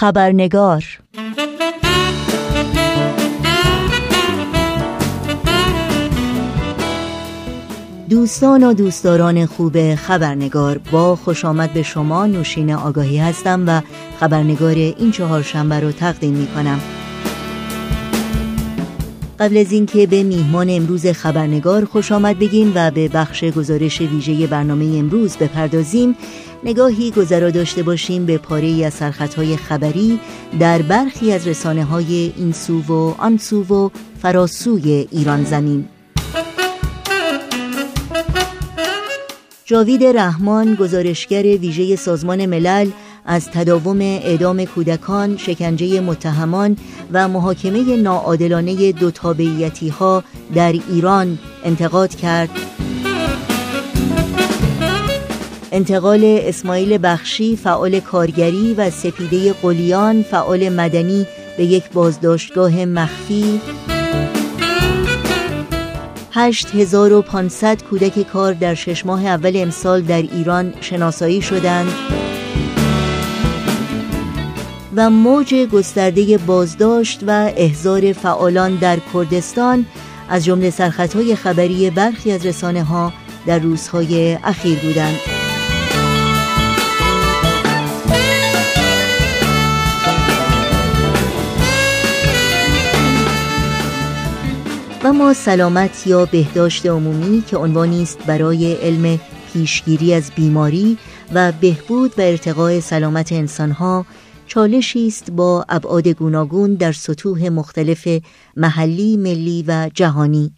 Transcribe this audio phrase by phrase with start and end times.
[0.00, 0.84] خبرنگار.
[8.10, 13.80] دوستان و دوستداران خوب خبرنگار با خوش آمد به شما نوشین آگاهی هستم و
[14.20, 16.80] خبرنگار این چهارشنبه رو تقدیم می کنم
[19.40, 24.46] قبل از اینکه به میهمان امروز خبرنگار خوش آمد بگیم و به بخش گزارش ویژه
[24.46, 26.16] برنامه امروز بپردازیم
[26.64, 30.20] نگاهی گذرا داشته باشیم به پاره از سرخطهای خبری
[30.60, 33.90] در برخی از رسانه های این سو و آن سو و
[34.22, 35.88] فراسوی ایران زمین
[39.64, 42.90] جاوید رحمان گزارشگر ویژه سازمان ملل
[43.26, 46.76] از تداوم اعدام کودکان، شکنجه متهمان
[47.12, 49.10] و محاکمه ناعادلانه دو
[50.00, 52.50] ها در ایران انتقاد کرد.
[55.72, 63.60] انتقال اسماعیل بخشی فعال کارگری و سپیده قلیان فعال مدنی به یک بازداشتگاه مخفی
[66.32, 71.92] 8500 کودک کار در شش ماه اول امسال در ایران شناسایی شدند
[74.96, 79.86] و موج گسترده بازداشت و احضار فعالان در کردستان
[80.28, 83.12] از جمله سرخطهای خبری برخی از رسانه ها
[83.46, 85.39] در روزهای اخیر بودند.
[95.04, 99.20] و ما سلامت یا بهداشت عمومی که عنوانی است برای علم
[99.52, 100.98] پیشگیری از بیماری
[101.34, 104.06] و بهبود و ارتقاء سلامت انسانها
[104.46, 108.08] چالشی است با ابعاد گوناگون در سطوح مختلف
[108.56, 110.52] محلی، ملی و جهانی.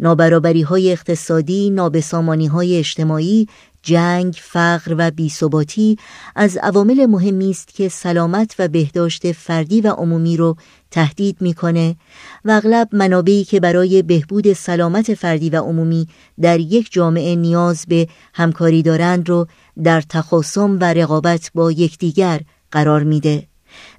[0.00, 3.48] نابرابری های اقتصادی، نابسامانی های اجتماعی،
[3.84, 5.96] جنگ، فقر و بیثباتی
[6.36, 10.56] از عوامل مهمی است که سلامت و بهداشت فردی و عمومی رو
[10.90, 11.96] تهدید می‌کنه
[12.44, 16.08] و اغلب منابعی که برای بهبود سلامت فردی و عمومی
[16.40, 19.46] در یک جامعه نیاز به همکاری دارند رو
[19.84, 22.40] در تخاصم و رقابت با یکدیگر
[22.70, 23.46] قرار میده.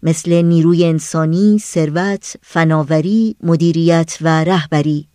[0.04, 5.08] مثل نیروی انسانی، ثروت، فناوری، مدیریت و رهبری.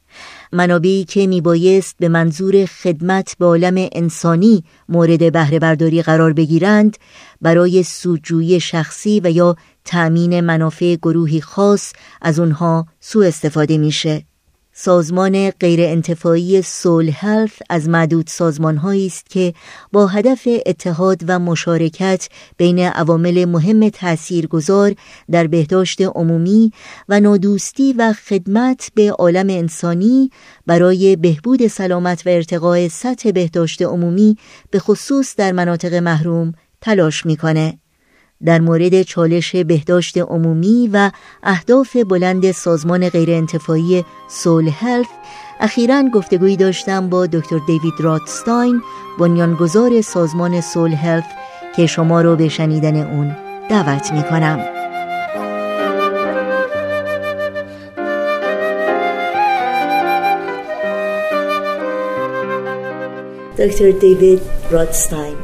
[0.53, 6.97] منابعی که میبایست به منظور خدمت به عالم انسانی مورد بهره برداری قرار بگیرند
[7.41, 14.30] برای سوجوی شخصی و یا تأمین منافع گروهی خاص از اونها سوء استفاده میشه.
[14.83, 19.55] سازمان غیر انتفاعی سول هلث از معدود سازمان است که
[19.93, 24.95] با هدف اتحاد و مشارکت بین عوامل مهم تاثیرگذار
[25.31, 26.73] در بهداشت عمومی
[27.09, 30.31] و نادوستی و خدمت به عالم انسانی
[30.67, 34.37] برای بهبود سلامت و ارتقاء سطح بهداشت عمومی
[34.71, 37.79] به خصوص در مناطق محروم تلاش می‌کنه.
[38.45, 41.11] در مورد چالش بهداشت عمومی و
[41.43, 45.09] اهداف بلند سازمان غیرانتفاعی سول هلف
[45.61, 48.83] اخیرا گفتگویی داشتم با دکتر دیوید راتستاین
[49.19, 51.27] بنیانگذار سازمان سول هلف
[51.77, 53.37] که شما رو به شنیدن اون
[53.69, 54.80] دعوت می کنم.
[63.61, 64.41] دکتر دیوید
[64.71, 65.35] رادستاین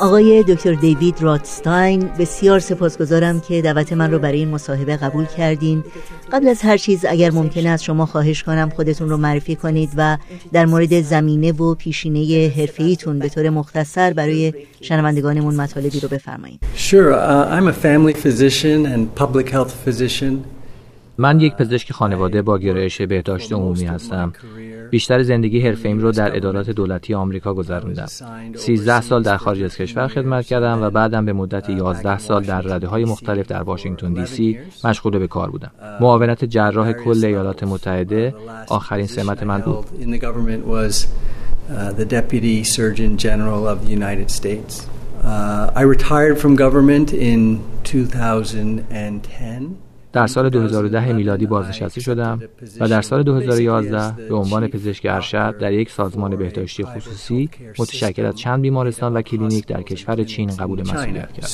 [0.00, 5.84] آقای دکتر دیوید رادستاین بسیار سپاسگزارم که دعوت من رو برای این مصاحبه قبول کردین.
[6.32, 10.18] قبل از هر چیز اگر ممکن است شما خواهش کنم خودتون رو معرفی کنید و
[10.52, 16.60] در مورد زمینه و پیشینه حرفه‌ایتون به طور مختصر برای شنوندگانمون مطالبی رو بفرمایید.
[16.76, 20.34] Sure, uh, I'm a family physician and public health physician.
[21.18, 24.32] من یک پزشک خانواده با گرایش بهداشت عمومی هستم.
[24.90, 28.06] بیشتر زندگی حرفه‌ایم رو در ادارات دولتی آمریکا گذروندم.
[28.54, 32.60] 13 سال در خارج از کشور خدمت کردم و بعدم به مدت 11 سال در
[32.60, 35.70] رده های مختلف در واشنگتن دی سی مشغول به کار بودم.
[36.00, 38.34] معاونت جراح کل ایالات متحده
[38.68, 39.86] آخرین سمت من بود.
[45.74, 49.76] I retired from government in 2010.
[50.16, 52.40] در سال 2010 میلادی بازنشسته شدم
[52.80, 58.34] و در سال 2011 به عنوان پزشک ارشد در یک سازمان بهداشتی خصوصی متشکل از
[58.36, 61.46] چند بیمارستان و کلینیک در کشور چین قبول مسئولیت کردم.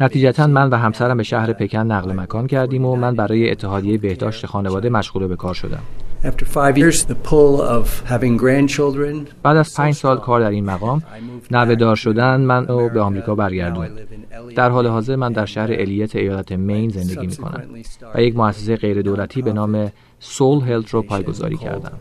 [0.00, 4.46] نتیجتا من و همسرم به شهر پکن نقل مکان کردیم و من برای اتحادیه بهداشت
[4.46, 5.82] خانواده مشغول به کار شدم.
[9.42, 11.02] بعد از پنج سال کار در این مقام
[11.50, 13.88] نوه شدن من رو به آمریکا برگردون.
[14.56, 17.64] در حال حاضر من در شهر الیت ایالت مین زندگی می کنم
[18.14, 21.92] و یک مؤسسه غیر دولتی به نام سول هلت رو پایگذاری کردم.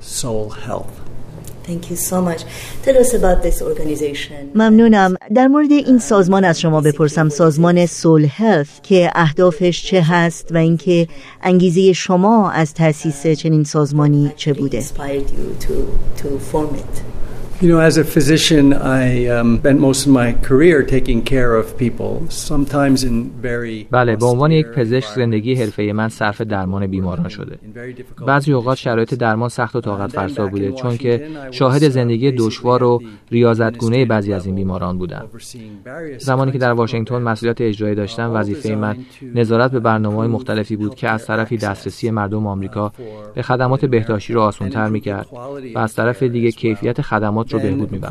[4.56, 5.16] ممنونم.
[5.36, 7.30] در مورد این سازمان از شما بپرسم.
[7.30, 11.08] سازمان سول هلف که اهدافش چه هست و اینکه
[11.42, 14.84] انگیزه شما از تأسیس چنین سازمانی چه بوده؟
[17.62, 21.78] You know, as a physician, I um, spent most of my career taking care of
[21.78, 27.30] people, sometimes in very بله به عنوان یک پزشک زندگی حرفه من صرف درمان بیماران
[27.30, 27.60] شده.
[28.28, 33.02] بعضی اوقات شرایط درمان سخت و طاقت فرسا بوده چون که شاهد زندگی دشوار و
[33.32, 35.26] ریاضتگونه بعضی از این بیماران بودم.
[36.18, 38.96] زمانی که در واشنگتن مسئولیت اجرایی داشتم وظیفه من
[39.36, 42.92] نظارت به برنامه های مختلفی بود که از طرفی دسترسی مردم آمریکا
[43.36, 45.28] به خدمات بهداشتی را آسانتر می‌کرد
[45.76, 48.06] و از طرف دیگه کیفیت خدمات رو بهبود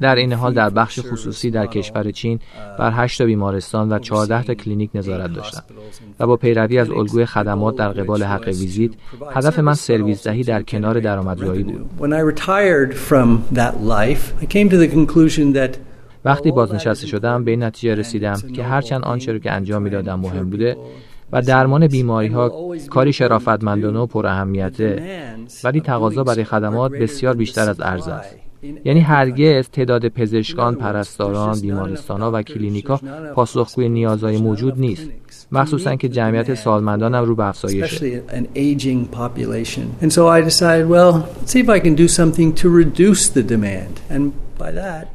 [0.00, 2.40] در این حال در بخش خصوصی در کشور چین
[2.78, 5.62] بر 8 تا بیمارستان و 14 تا کلینیک نظارت داشتم
[6.20, 8.90] و با پیروی از الگوی خدمات در قبال حق ویزیت
[9.34, 11.86] هدف من سرویس دهی در کنار درآمدزایی بود.
[16.24, 20.50] وقتی بازنشسته شدم به این نتیجه رسیدم که هرچند آنچه را که انجام می‌دادم مهم
[20.50, 20.76] بوده
[21.32, 25.02] و درمان بیماری ها کاری شرافتمندانه و پر اهمیته
[25.64, 28.36] ولی تقاضا برای خدمات بسیار بیشتر از ارز است.
[28.84, 33.00] یعنی هرگز تعداد پزشکان، پرستاران، بیمارستان ها و کلینیکا
[33.34, 35.10] پاسخگوی نیازهای موجود نیست
[35.52, 38.22] مخصوصا که جمعیت سالمندان هم رو به افزایشه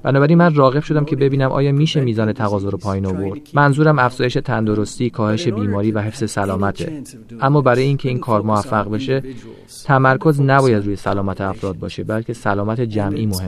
[0.04, 3.42] بنابراین من راغب شدم که ببینم آیا میشه میزان تقاضا رو پایین آورد.
[3.54, 7.04] منظورم افزایش تندرستی کاهش بیماری و حفظ سلامته.
[7.42, 9.24] اما برای اینکه این کار موفق بشه
[9.86, 13.48] تمرکز نباید روی سلامت افراد باشه بلکه سلامت جمعی مهمه.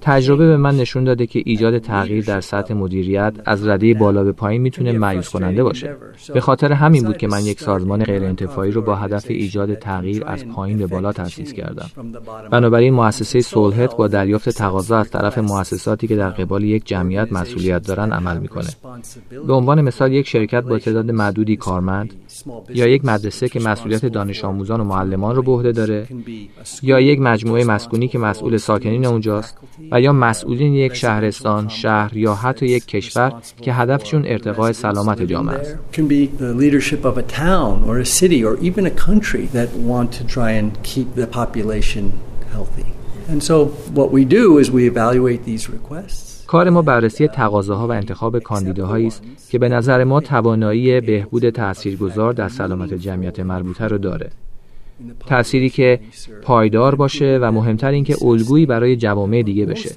[0.00, 4.32] تجربه به من نشون داده که ایجاد تغییر در سطح مدیریت از رده بالا به
[4.32, 5.96] پایین می‌تونه مایوس کننده باشه.
[6.34, 10.24] به خاطر همین بود که من یک سازمان غیر انتفاعی رو با هدف ایجاد تغییر
[10.26, 11.90] از پایین به بالا تأسیس کردم.
[12.50, 17.86] بنابراین مؤسسه سولهت با دریافت تقاضا از طرف مؤسساتی که در قبال یک جمعیت مسئولیت
[17.86, 18.68] دارن عمل می‌کنه.
[19.46, 22.14] به عنوان مثال یک شرکت با تعداد معدودی کارمند
[22.74, 26.06] یا یک مدرسه که مسئولیت دانش آموزان و معلمان رو به عهده داره
[26.82, 29.58] یا یک مجموعه مسکونی که مسئول ساکنین اونجاست
[29.92, 33.32] و یا مسئولین یک شهرستان، شهر یا حتی یک کشور
[33.62, 35.78] که هدفشون ارتقاء سلامت جامعه است.
[46.46, 52.32] کار ما بررسی تقاضاها و انتخاب کاندیداهایی است که به نظر ما توانایی بهبود تاثیرگذار
[52.32, 54.30] در سلامت جمعیت مربوطه رو داره.
[55.26, 56.00] تأثیری که
[56.42, 59.90] پایدار باشه و مهمتر اینکه الگویی برای جوامع دیگه بشه.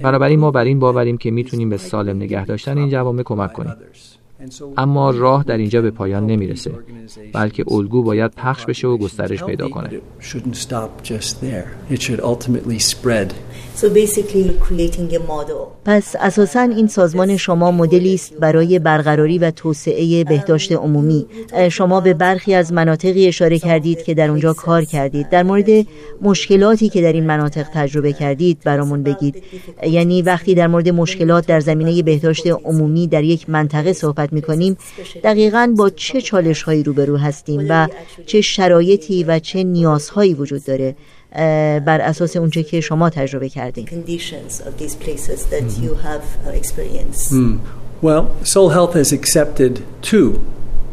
[0.00, 3.74] بنابراین ما بر این باوریم که می‌تونیم به سالم نگه داشتن این جوامع کمک کنیم.
[4.76, 6.70] اما راه در اینجا به پایان نمی‌رسه
[7.32, 9.90] بلکه الگو باید پخش بشه و گسترش پیدا کنه.
[15.84, 21.26] پس اساسا این سازمان شما مدلی است برای برقراری و توسعه بهداشت عمومی.
[21.70, 25.28] شما به برخی از مناطقی اشاره کردید که در اونجا کار کردید.
[25.28, 25.86] در مورد
[26.22, 29.42] مشکلاتی که در این مناطق تجربه کردید برامون بگید.
[29.82, 34.76] یعنی وقتی در مورد مشکلات در زمینه بهداشت عمومی در یک منطقه صحبت می کنیم
[35.24, 37.88] دقیقا با چه چالش هایی روبرو هستیم و
[38.26, 40.96] چه شرایطی و چه نیازهایی وجود داره
[41.80, 43.88] بر اساس اونچه که شما تجربه کردین.
[48.00, 50.38] Well, Soul Health has accepted two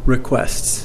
[0.08, 0.85] requests.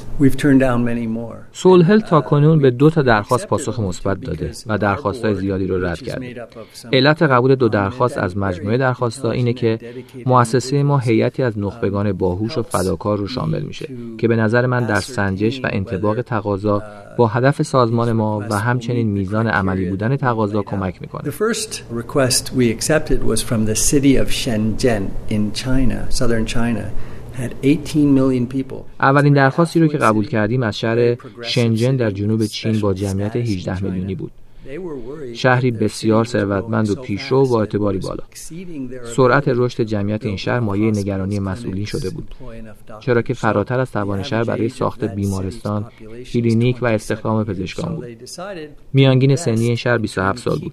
[1.52, 6.02] سولهل تا کنون به دو تا درخواست پاسخ مثبت داده و درخواستای زیادی رو رد
[6.02, 6.46] کرده.
[6.92, 9.78] علت قبول دو درخواست از مجموعه درخواستا اینه که
[10.26, 14.86] مؤسسه ما هیئتی از نخبگان باهوش و فداکار رو شامل میشه که به نظر من
[14.86, 16.82] در سنجش و انتباق تقاضا
[17.16, 21.30] با هدف سازمان ما و همچنین میزان عملی بودن تقاضا کمک می‌کنه.
[29.00, 33.84] اولین درخواستی رو که قبول کردیم از شهر شنجن در جنوب چین با جمعیت 18
[33.84, 34.32] میلیونی بود.
[35.34, 38.22] شهری بسیار ثروتمند و پیشرو با اعتباری بالا.
[39.16, 42.34] سرعت رشد جمعیت این شهر مایه نگرانی مسئولین شده بود.
[43.00, 45.87] چرا که فراتر از توان شهر برای ساخت بیمارستان،
[46.32, 48.06] کلینیک و استخدام پزشکان بود.
[48.92, 50.72] میانگین سنی این شهر 27 سال بود.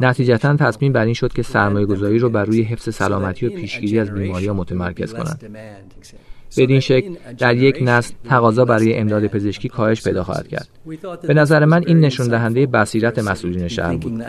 [0.00, 3.98] نتیجتا تصمیم بر این شد که سرمایه گذاری رو بر روی حفظ سلامتی و پیشگیری
[3.98, 5.56] از بیماری ها متمرکز کنند.
[6.56, 10.68] بدین شکل در یک نسل تقاضا برای امداد پزشکی کاهش پیدا خواهد کرد.
[11.22, 14.22] به نظر من این نشون دهنده بصیرت مسئولین شهر بود.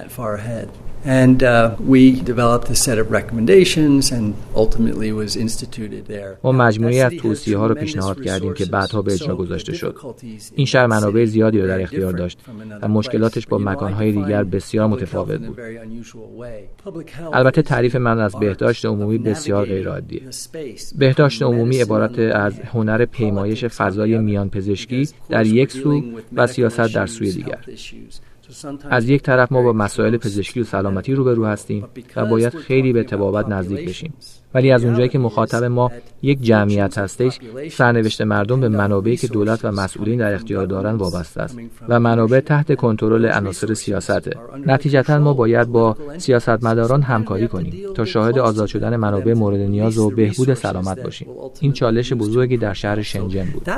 [1.04, 6.38] And uh, we developed a set of recommendations and ultimately was instituted there.
[6.44, 9.98] ما مجموعی از توصیه ها رو پیشنهاد کردیم که بعدها به اجرا گذاشته شد.
[10.56, 12.40] این شهر منابع زیادی رو در اختیار داشت
[12.82, 15.60] و مشکلاتش با مکانهای دیگر بسیار متفاوت بود.
[17.34, 20.22] البته تعریف من از بهداشت عمومی بسیار غیرعادیه.
[20.98, 26.04] بهداشت عمومی عبارت از هنر پیمایش فضای میان پزشکی در یک سو
[26.34, 27.60] و سیاست در سوی دیگر.
[28.90, 33.04] از یک طرف ما با مسائل پزشکی و سلامتی روبرو هستیم و باید خیلی به
[33.04, 34.14] تبابت نزدیک بشیم.
[34.54, 35.92] ولی از اونجایی که مخاطب ما
[36.22, 37.40] یک جمعیت هستش
[37.72, 41.58] سرنوشت مردم به منابعی که دولت و مسئولین در اختیار دارن وابسته است
[41.90, 44.32] و منابع تحت کنترل عناصر سیاسته.
[44.66, 50.10] نتیجتا ما باید با سیاستمداران همکاری کنیم تا شاهد آزاد شدن منابع مورد نیاز و
[50.10, 51.28] بهبود سلامت باشیم.
[51.60, 53.70] این چالش بزرگی در شهر شنجن بود.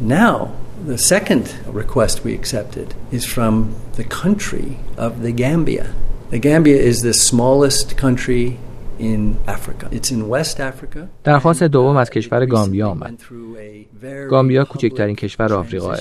[0.00, 0.52] Now,
[0.86, 5.92] the second request we accepted is from the country of the Gambia.
[6.30, 8.58] The Gambia is the smallest country
[8.98, 9.88] in Africa.
[9.90, 11.08] It's in West Africa.
[11.24, 13.22] درخواست دوم از کشور گامبیا آمد.
[14.30, 15.94] گامبیا کوچکترین کشور آفریقا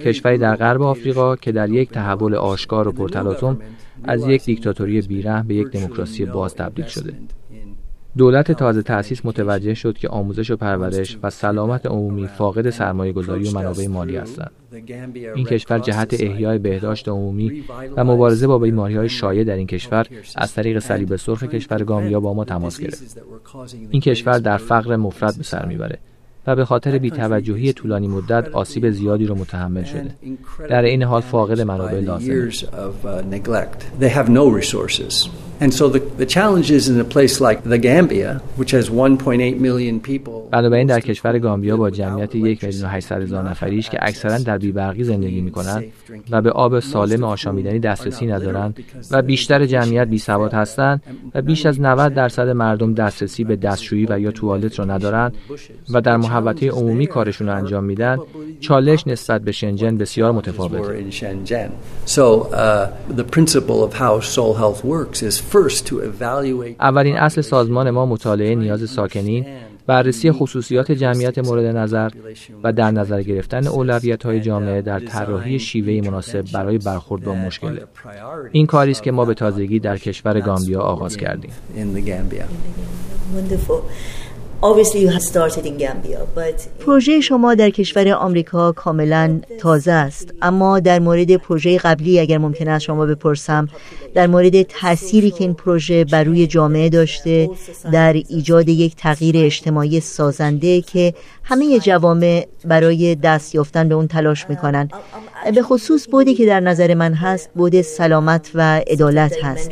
[0.00, 3.58] کشوری در غرب آفریقا که در یک تحول آشکار و پرتلاطم
[4.04, 7.14] از یک دیکتاتوری بیره به یک دموکراسی باز تبدیل شده.
[8.16, 13.48] دولت تازه تأسیس متوجه شد که آموزش و پرورش و سلامت عمومی فاقد سرمایه گذاری
[13.48, 14.50] و منابع مالی هستند.
[15.34, 17.64] این کشور جهت احیای بهداشت عمومی
[17.96, 22.20] و مبارزه با بیماری های شایع در این کشور از طریق صلیب سرخ کشور گامبیا
[22.20, 23.22] با ما تماس گرفت.
[23.90, 25.98] این کشور در فقر مفرد به سر می‌بره
[26.46, 30.14] و به خاطر بیتوجهی طولانی مدت آسیب زیادی رو متحمل شده.
[30.68, 32.48] در این حال فاقد منابع لازم
[35.62, 40.00] And so the, the challenges in a place like the Gambia, which has 1.8 million
[40.00, 40.48] people.
[40.50, 45.04] بنابراین در کشور گامبیا با جمعیت 1 میلیون 800 هزار نفریش که اکثرا در بیبرقی
[45.04, 45.84] زندگی می‌کنند
[46.30, 51.02] و به آب سالم آشامیدنی دسترسی ندارند و بیشتر جمعیت بی سواد هستند
[51.34, 55.34] و بیش از 90 درصد مردم دسترسی به دستشویی و یا توالت را ندارند
[55.90, 58.18] و در محوطه عمومی کارشون رو انجام میدن
[58.60, 61.04] چالش نسبت به شنجن بسیار متفاوته.
[62.06, 65.42] So uh, the principle of how soul health works is
[66.80, 69.46] اولین اصل سازمان ما مطالعه نیاز ساکنین
[69.86, 72.10] بررسی خصوصیات جمعیت مورد نظر
[72.64, 77.78] و در نظر گرفتن اولویت های جامعه در طراحی شیوه مناسب برای برخورد با مشکل.
[78.52, 81.50] این کاری است که ما به تازگی در کشور گامبیا آغاز کردیم.
[86.86, 90.34] پروژه شما در کشور آمریکا کاملا تازه است.
[90.42, 93.68] اما در مورد پروژه قبلی اگر ممکن است شما بپرسم
[94.14, 97.50] در مورد تأثیری که این پروژه بر روی جامعه داشته
[97.92, 101.14] در ایجاد یک تغییر اجتماعی سازنده که
[101.44, 104.88] همه جوامع برای دست یافتن به اون تلاش می‌کنن.
[105.54, 109.70] به خصوص بودی که در نظر من هست بود سلامت و عدالت هست.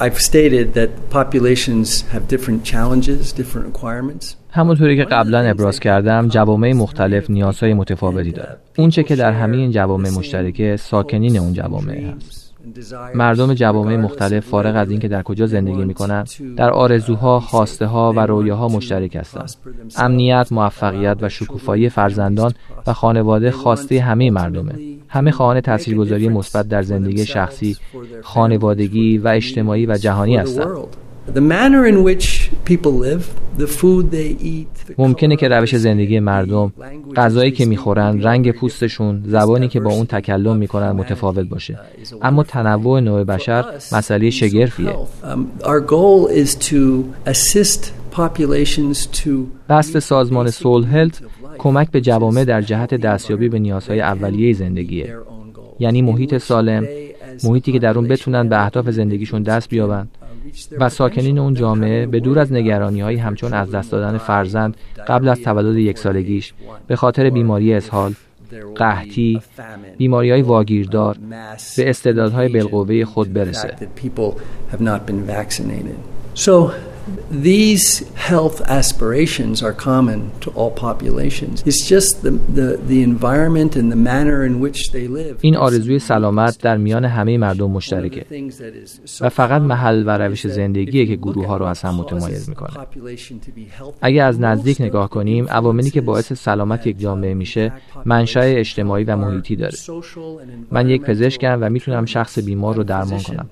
[0.00, 4.36] I've stated that populations have different challenges, different requirements.
[4.50, 9.70] همونطوری که قبلا ابراز کردم جوامع مختلف نیازهای متفاوتی دارد اونچه که در همه این
[9.70, 12.49] جوامع مشترکه ساکنین اون جوامع هست
[13.14, 18.20] مردم جوامع مختلف فارغ از اینکه در کجا زندگی می‌کنند در آرزوها، خواسته ها و
[18.20, 19.50] رویاها مشترک هستند.
[19.96, 22.52] امنیت، موفقیت و شکوفایی فرزندان
[22.86, 24.74] و خانواده خواسته همه مردمه.
[25.08, 27.76] همه خواهان تاثیرگذاری مثبت در زندگی شخصی،
[28.22, 30.76] خانوادگی و اجتماعی و جهانی هستند.
[34.98, 36.72] ممکنه که روش زندگی مردم،
[37.16, 41.78] غذایی که می‌خورن، رنگ پوستشون، زبانی که با اون تکلم می‌کنن متفاوت باشه.
[42.22, 44.94] اما تنوع نوع بشر مسئله شگرفیه.
[49.70, 51.20] قصد سازمان سول هلت
[51.58, 55.16] کمک به جوامع در جهت دستیابی به نیازهای اولیه زندگیه.
[55.78, 56.86] یعنی محیط سالم،
[57.44, 60.08] محیطی که در اون بتونن به اهداف زندگیشون دست بیابن
[60.78, 64.76] و ساکنین اون جامعه به دور از نگرانی هایی همچون از دست دادن فرزند
[65.08, 66.52] قبل از تولد یک سالگیش
[66.86, 68.14] به خاطر بیماری اسهال
[68.76, 69.40] قحطی
[69.98, 71.16] بیماری های واگیردار
[71.76, 73.76] به استعدادهای بالقوه خود برسه.
[77.52, 77.86] These
[78.28, 81.56] health aspirations are common to all populations.
[81.68, 85.36] It's just the, the, the environment and the manner in which they live.
[85.40, 88.24] این آرزوی سلامت در میان همه مردم مشترکه
[89.20, 92.70] و فقط محل و روش زندگیه که گروه ها رو از هم متمایز می‌کنه.
[94.02, 97.72] اگر از نزدیک نگاه کنیم عواملی که باعث سلامت یک جامعه میشه
[98.04, 99.78] منشأ اجتماعی و محیطی داره.
[100.70, 103.48] من یک پزشکم و می‌تونم شخص بیمار رو درمان کنم.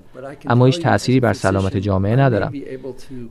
[0.47, 2.53] اما هیچ تأثیری بر سلامت جامعه ندارم.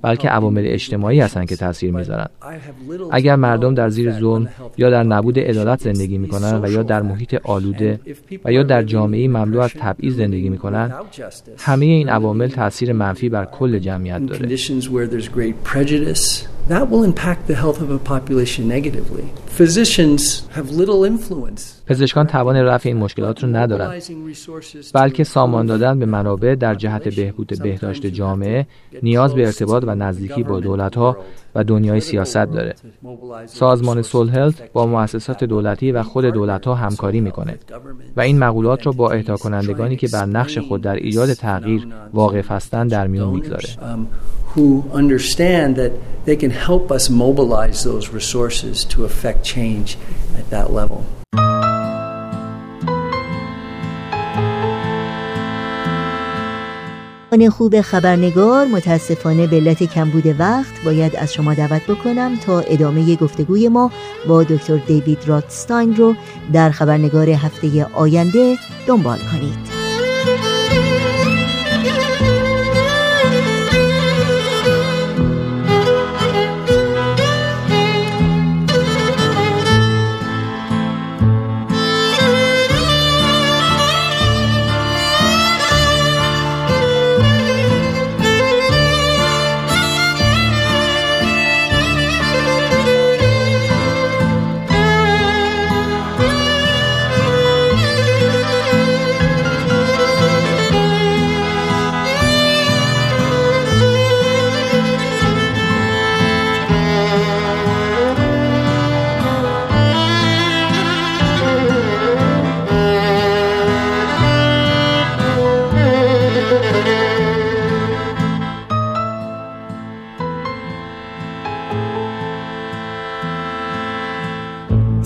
[0.02, 2.30] بلکه عوامل اجتماعی هستند که تاثیر می‌ذارند.
[3.11, 7.35] اگر مردم در زیر ظلم یا در نبود عدالت زندگی می‌کنند و یا در محیط
[7.45, 8.00] آلوده
[8.45, 10.95] و یا در جامعه مملو از تبعیض زندگی می‌کنند
[11.59, 14.57] همه این عوامل تاثیر منفی بر کل جمعیت داره.
[16.68, 19.25] That will impact the health of a population negatively.
[19.58, 20.22] Physicians
[20.56, 21.62] have little influence.
[21.87, 24.02] پزشکان توان رفع این مشکلات رو ندارند
[24.94, 28.66] بلکه سامان دادن به منابع در جهت بهبود بهداشت جامعه
[29.02, 31.16] نیاز به ارتباط و نزدیکی با دولت ها
[31.54, 32.75] و دنیای سیاست داره.
[33.46, 37.58] سازمان سولهلت با مؤسسات دولتی و خود دولت ها همکاری می‌کنه.
[38.16, 42.50] و این مقولات را با اهدا کنندگانی که بر نقش خود در ایجاد تغییر واقف
[42.50, 43.68] هستند در میان می‌گذاره.
[44.58, 45.92] Who understand that
[46.26, 49.96] they can help us mobilize those resources to affect change
[50.40, 51.00] at that level.
[57.50, 63.68] خوب خبرنگار متاسفانه به علت کمبود وقت باید از شما دعوت بکنم تا ادامه گفتگوی
[63.68, 63.90] ما
[64.28, 66.14] با دکتر دیوید راتستاین رو
[66.52, 69.77] در خبرنگار هفته آینده دنبال کنید.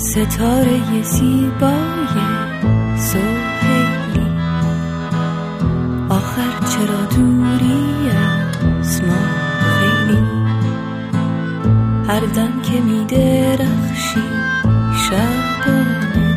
[0.02, 2.16] ستاره زیبای
[2.97, 4.30] سوهیلی
[6.11, 9.25] آخر چرا دوری از ما
[9.78, 10.23] خیلی
[12.09, 14.23] هر دم که می درخشی
[14.97, 16.35] شبانه.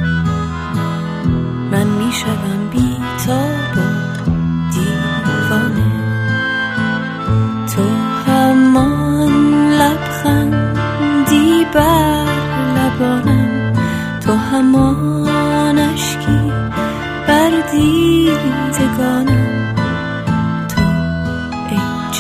[1.72, 2.85] من می شدم بی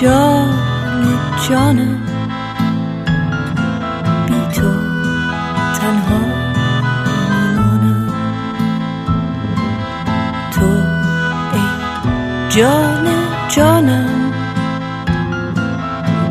[0.01, 2.01] جان جانم.
[4.27, 4.71] بی تو
[5.79, 6.19] تنها
[7.05, 8.13] میمانم
[10.51, 10.65] تو
[11.53, 11.63] ای
[12.49, 13.07] جان
[13.49, 14.33] جانم.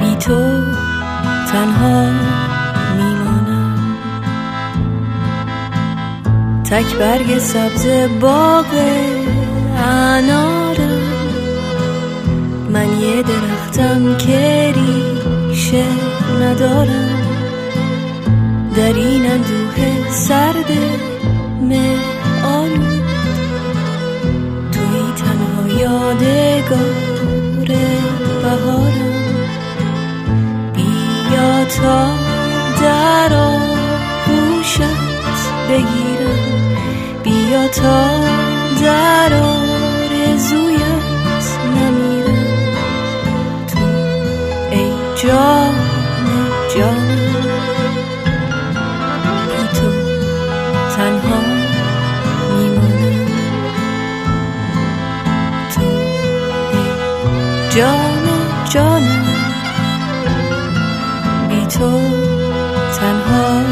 [0.00, 0.64] بی تو
[1.52, 2.04] تنها
[6.64, 7.86] تک برگ سبز
[8.20, 8.66] باغ
[9.86, 11.13] انارم.
[12.74, 15.84] من یه درختم که ریشه
[16.40, 17.18] ندارم.
[18.76, 20.72] در این اندوه سرد
[21.60, 21.96] مه
[22.44, 23.04] آلود
[24.72, 26.94] توی تنها یادگار
[28.42, 29.14] بهارم.
[30.74, 32.08] بیا تا
[32.82, 34.80] در آغوشت
[35.68, 36.44] بگیرم.
[37.22, 38.10] بیا تا
[38.82, 39.33] در
[57.76, 58.28] جان
[58.68, 59.24] جانم
[61.48, 62.00] بی تو
[62.98, 63.64] تنها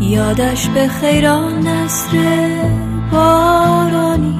[0.00, 2.18] یادش به خیران نصر
[3.12, 4.38] بارانی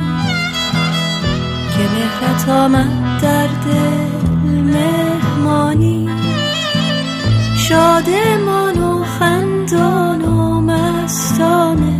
[1.77, 6.09] که مهرت آمد در دل مهمانی.
[7.57, 11.91] شادمان و خندان و مستانه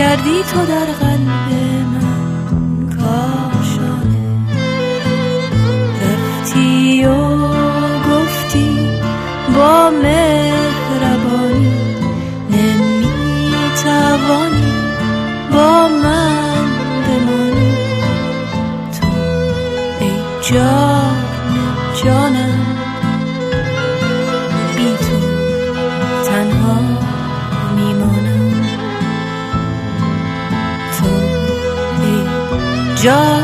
[0.00, 1.79] کردی تو در قلب
[33.02, 33.39] جان